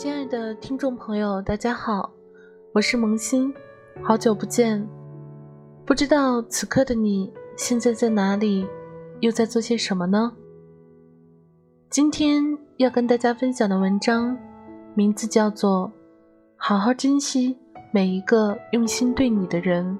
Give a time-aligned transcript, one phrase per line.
[0.00, 2.10] 亲爱的听众朋友，大家好，
[2.72, 3.52] 我是萌新，
[4.02, 4.88] 好久不见。
[5.84, 8.66] 不知道此刻的你现在在哪里，
[9.20, 10.32] 又在做些什么呢？
[11.90, 12.42] 今天
[12.78, 14.34] 要跟大家分享的文章，
[14.94, 15.88] 名字叫做
[16.56, 17.58] 《好好珍惜
[17.92, 19.98] 每一个用心对你的人》。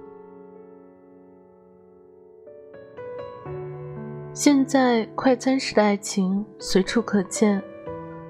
[4.32, 7.62] 现在快餐式的爱情随处可见，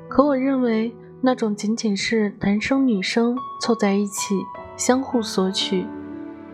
[0.09, 0.92] 可我认为。
[1.23, 4.34] 那种仅仅是男生女生凑在一起
[4.74, 5.87] 相互索取，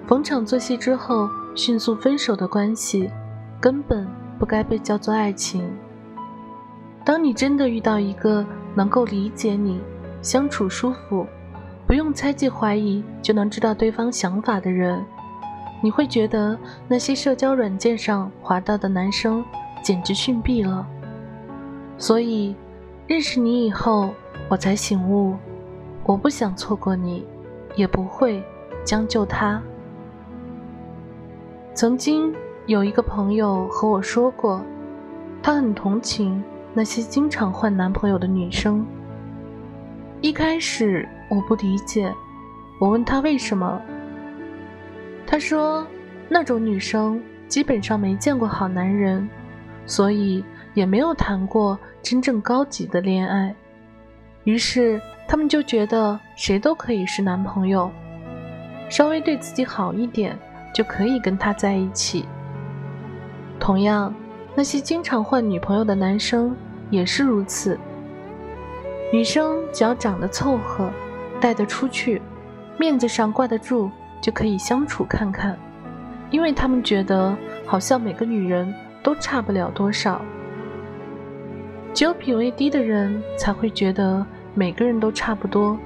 [0.08, 3.08] 逢场作戏之后迅速分手的关系，
[3.60, 4.04] 根本
[4.40, 5.62] 不该被叫做爱情。
[7.04, 9.80] 当你真的遇到一个能够理解你、
[10.20, 11.24] 相处舒服、
[11.86, 15.00] 不用猜忌怀疑就能知道对方想法的人，
[15.80, 19.44] 你会觉得那些社交软件上滑到的男生
[19.80, 20.84] 简直逊毙了。
[21.98, 22.56] 所以，
[23.06, 24.12] 认识你以后。
[24.48, 25.36] 我才醒悟，
[26.04, 27.26] 我不想错过你，
[27.74, 28.42] 也不会
[28.84, 29.60] 将就他。
[31.74, 32.32] 曾经
[32.66, 34.62] 有一个朋友和我说过，
[35.42, 38.86] 他很同情那些经常换男朋友的女生。
[40.20, 42.12] 一开始我不理解，
[42.80, 43.80] 我问他为什么，
[45.26, 45.86] 他说
[46.28, 49.28] 那种女生基本上没见过好男人，
[49.86, 53.54] 所以也没有谈过真正高级的恋爱。
[54.46, 57.90] 于是他们就觉得谁都可以是男朋友，
[58.88, 60.38] 稍微对自己好一点
[60.72, 62.24] 就可以跟他在一起。
[63.58, 64.14] 同样，
[64.54, 66.56] 那些经常换女朋友的男生
[66.90, 67.76] 也是如此。
[69.12, 70.92] 女生只要长得凑合，
[71.40, 72.22] 带得出去，
[72.78, 75.58] 面子上挂得住，就可以相处看看，
[76.30, 77.36] 因为他们觉得
[77.66, 80.22] 好像每个女人都差不了多少。
[81.92, 84.24] 只有品味低的人才会觉得。
[84.58, 85.78] 每个人都差不多，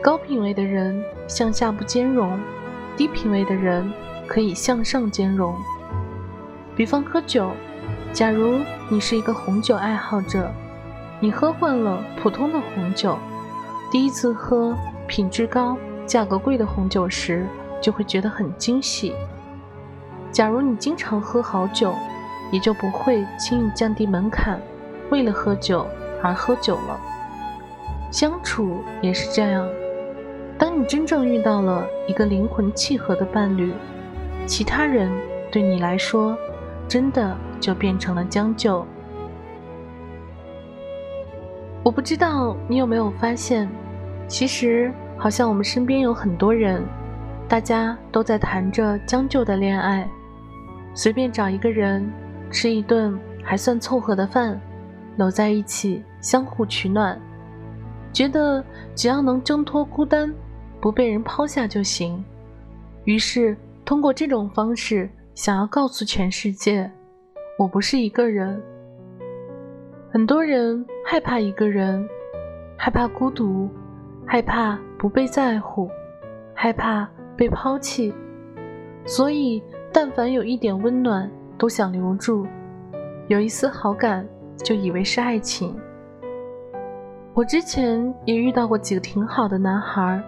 [0.00, 2.38] 高品位的人向下不兼容，
[2.96, 3.92] 低品位的人
[4.24, 5.52] 可以向上兼容。
[6.76, 7.50] 比方喝酒，
[8.12, 10.48] 假如你是一个红酒爱好者，
[11.18, 13.18] 你喝惯了普通的红酒，
[13.90, 14.78] 第一次喝
[15.08, 15.76] 品质高、
[16.06, 17.48] 价格贵的红酒时，
[17.80, 19.12] 就会觉得很惊喜。
[20.30, 21.92] 假如你经常喝好酒，
[22.52, 24.60] 也就不会轻易降低门槛，
[25.10, 25.84] 为了喝酒
[26.22, 27.00] 而喝酒了。
[28.12, 29.66] 相处也是这样，
[30.58, 33.72] 当你真正遇到了一个灵魂契合的伴侣，
[34.46, 35.10] 其他人
[35.50, 36.36] 对你来说，
[36.86, 38.86] 真的就变成了将就。
[41.82, 43.66] 我不知道你有没有发现，
[44.28, 46.84] 其实好像我们身边有很多人，
[47.48, 50.06] 大家都在谈着将就的恋爱，
[50.94, 52.06] 随便找一个人
[52.50, 54.60] 吃一顿还算凑合的饭，
[55.16, 57.18] 搂在一起相互取暖。
[58.12, 58.62] 觉得
[58.94, 60.32] 只要能挣脱孤单，
[60.80, 62.22] 不被人抛下就行。
[63.04, 66.90] 于是通过这种方式，想要告诉全世界，
[67.58, 68.62] 我不是一个人。
[70.10, 72.06] 很多人害怕一个人，
[72.76, 73.68] 害怕孤独，
[74.26, 75.88] 害怕不被在乎，
[76.54, 78.12] 害怕被抛弃，
[79.06, 82.46] 所以但凡有一点温暖，都想留住；
[83.28, 84.26] 有一丝好感，
[84.58, 85.74] 就以为是爱情。
[87.34, 90.22] 我之前也遇到过几个挺好的男孩，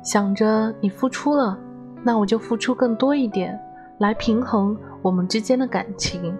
[0.00, 1.58] 想着你付出了，
[2.04, 3.58] 那我就付出更多一点，
[3.98, 6.32] 来平衡我们之间的感情。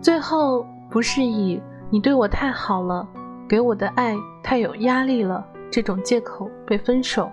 [0.00, 1.60] 最后不是以
[1.90, 3.06] 你对我太好了，
[3.46, 7.30] 给我的爱太有压力了这种借口被分手，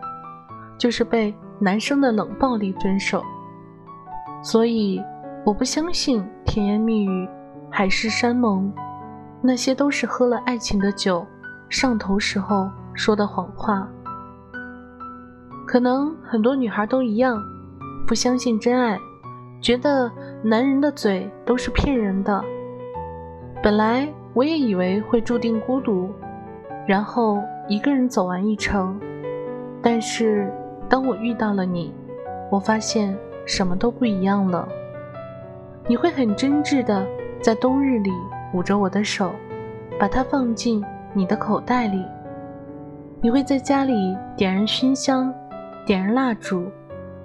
[0.78, 3.24] 就是被男生的冷暴力分手。
[4.44, 5.02] 所以
[5.46, 7.30] 我不相信甜言蜜语、
[7.70, 8.70] 海誓山盟。
[9.44, 11.26] 那些都是喝了爱情的酒，
[11.68, 13.88] 上头时候说的谎话。
[15.66, 17.42] 可能很多女孩都一样，
[18.06, 19.00] 不相信真爱，
[19.60, 20.12] 觉得
[20.44, 22.44] 男人的嘴都是骗人的。
[23.64, 26.14] 本来我也以为会注定孤独，
[26.88, 29.00] 然后一个人走完一程。
[29.82, 30.52] 但是
[30.88, 31.92] 当我遇到了你，
[32.52, 34.68] 我发现什么都不一样了。
[35.88, 37.08] 你会很真挚的
[37.42, 38.12] 在冬日里。
[38.54, 39.34] 捂着我的手，
[40.00, 40.84] 把它放进
[41.14, 42.06] 你的口袋里。
[43.22, 45.34] 你会在家里点燃熏香，
[45.86, 46.66] 点燃蜡烛，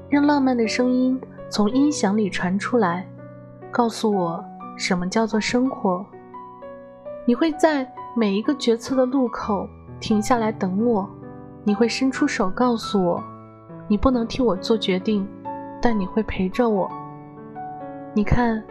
[0.09, 1.19] 让浪漫的声音
[1.49, 3.07] 从音响里传出来，
[3.71, 4.45] 告诉我
[4.77, 6.05] 什么叫做生活。
[7.25, 9.69] 你会在每一个决策的路口
[9.99, 11.09] 停下来等我，
[11.65, 13.25] 你会伸出手告诉我，
[13.89, 15.27] 你不能替我做决定，
[15.83, 16.89] 但你会陪着我。
[18.15, 18.63] 你看，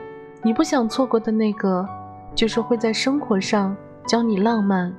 [0.42, 1.86] 你不想错过的那个。
[2.36, 4.94] 就是会在生活上教你浪漫，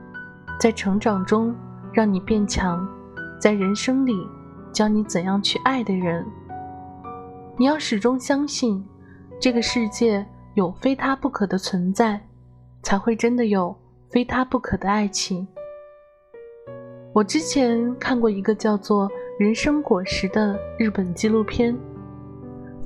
[0.59, 1.55] 在成长中
[1.93, 2.89] 让你变强，
[3.39, 4.15] 在人生里
[4.73, 6.25] 教你怎样去爱的人。
[7.59, 8.85] 你要始终相信，
[9.39, 12.21] 这个世界有非他不可的存在，
[12.83, 13.77] 才会真的有
[14.11, 15.47] 非他不可的爱情。
[17.13, 21.75] 我之前看过一个叫做《人生果实》的日本纪录片，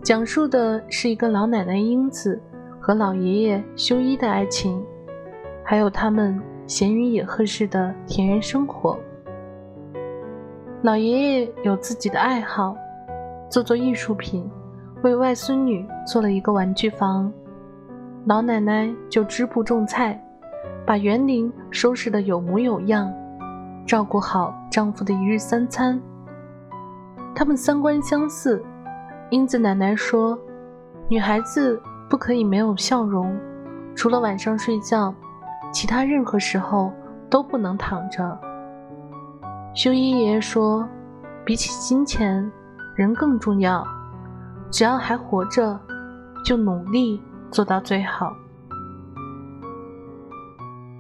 [0.02, 2.40] 讲述的是一个老奶奶英子
[2.80, 4.82] 和老爷爷修一的爱情，
[5.62, 8.98] 还有他们闲云野鹤式的田园生活。
[10.82, 12.74] 老爷爷有自己的爱好，
[13.50, 14.50] 做做艺术品。
[15.02, 17.32] 为外孙女做了一个玩具房，
[18.26, 20.22] 老奶奶就织布种菜，
[20.86, 23.10] 把园林收拾得有模有样，
[23.86, 26.00] 照顾好丈夫的一日三餐。
[27.34, 28.62] 他们三观相似，
[29.30, 30.38] 英子奶奶说
[31.08, 31.80] ：“女孩子
[32.10, 33.34] 不可以没有笑容，
[33.94, 35.14] 除了晚上睡觉，
[35.72, 36.92] 其他任何时候
[37.30, 38.38] 都不能躺着。”
[39.72, 40.86] 修一爷爷说
[41.46, 42.50] ：“比起金钱，
[42.96, 43.86] 人更重要。”
[44.72, 45.78] 只要还活着，
[46.44, 47.20] 就努力
[47.50, 48.32] 做到最好。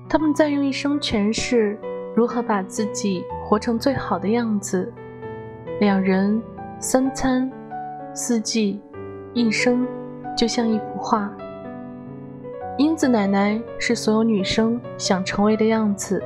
[0.08, 1.78] 他们在用一生诠释
[2.16, 4.92] 如何把自己活成最好的样子。
[5.78, 6.42] 两人
[6.80, 7.50] 三餐、
[8.12, 8.80] 四季、
[9.34, 9.86] 一生，
[10.36, 11.30] 就像一幅画。
[12.78, 16.22] 英子奶奶是所有女生想成为的样子。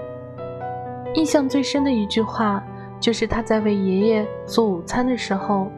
[1.15, 2.62] 印象最深的一句话，
[3.01, 5.69] 就是她在为爷爷做午餐的时候。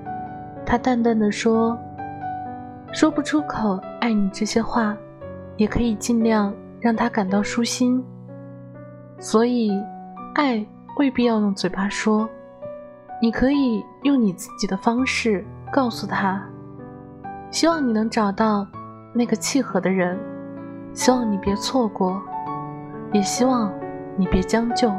[0.67, 1.79] 她淡淡的说
[2.93, 4.97] ：“说不出口爱你这些话，
[5.57, 8.05] 也可以尽量让他感到舒心。
[9.19, 9.71] 所以，
[10.35, 10.67] 爱
[10.99, 12.29] 未必要用嘴巴说，
[13.23, 16.43] 你可以用你自己的方式告诉他。
[17.57, 18.67] 希望你能找到
[19.15, 20.19] 那个契合的人，
[20.93, 22.21] 希望你别错过，
[23.15, 23.73] 也希望
[24.15, 24.93] 你别将就。”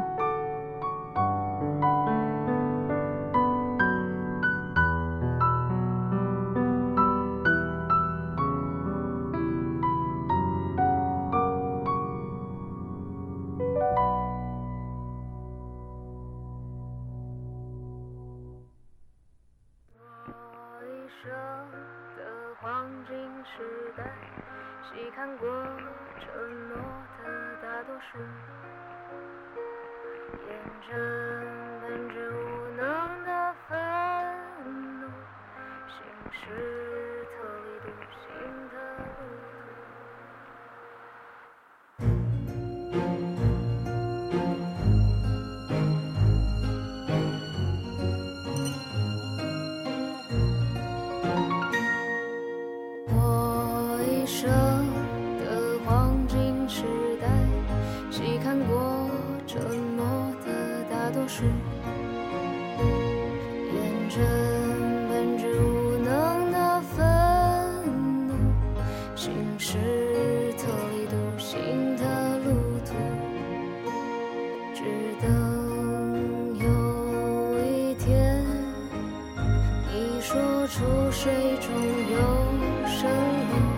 [80.70, 81.32] 出水
[81.62, 81.72] 中
[82.12, 82.18] 有
[82.86, 83.08] 生
[83.48, 83.77] 路，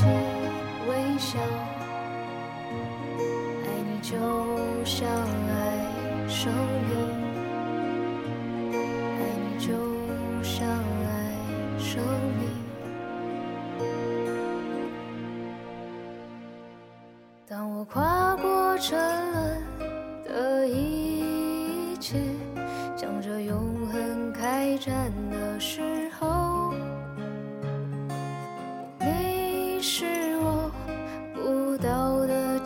[0.00, 0.43] 泛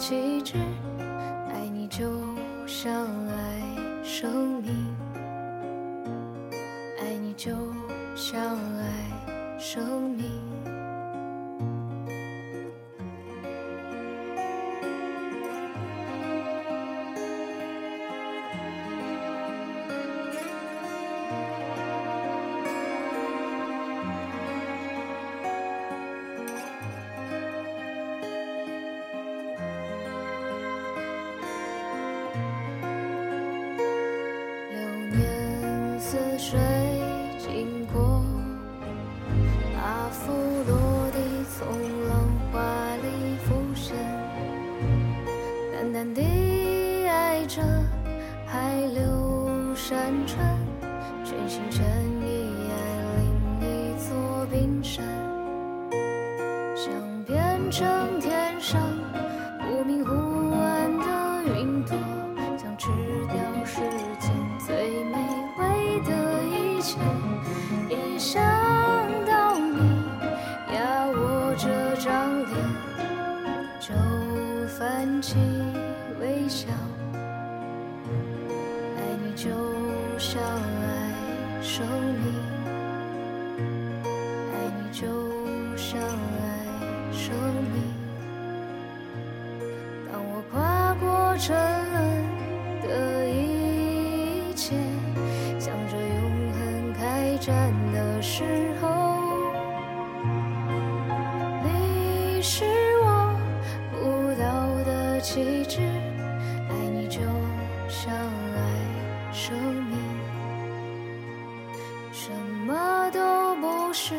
[0.09, 0.55] 气质，
[1.53, 2.11] 爱你就
[2.67, 2.91] 像
[3.27, 3.61] 爱
[4.03, 4.97] 生命，
[6.99, 7.51] 爱你就
[8.17, 10.48] 像爱生命。
[46.15, 47.63] 地爱着
[48.47, 50.59] 海，流山川，
[51.25, 51.85] 全心全
[52.23, 52.75] 意爱
[53.61, 55.05] 另一座冰山。
[56.75, 56.93] 想
[57.25, 58.98] 变成天上。
[94.69, 94.77] 一切，
[95.59, 98.45] 向着永恒开战的时
[98.83, 99.17] 候，
[101.65, 102.67] 你是
[103.03, 103.35] 我
[103.91, 103.99] 不
[104.39, 104.45] 到
[104.85, 105.81] 的旗帜。
[106.69, 107.19] 爱你就
[107.89, 108.61] 像爱
[109.33, 109.97] 生命，
[112.13, 112.31] 什
[112.67, 114.15] 么都不是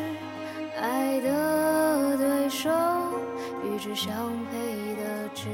[0.80, 2.68] 爱的对手，
[3.62, 4.12] 与之相
[4.50, 5.48] 配的只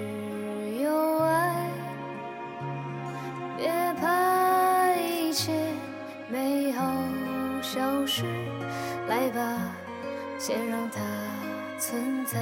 [7.77, 8.25] 消失，
[9.07, 9.59] 来吧，
[10.39, 10.99] 先让它
[11.79, 12.41] 存在。